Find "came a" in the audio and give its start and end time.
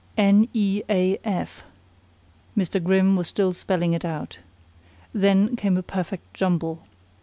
5.55-5.83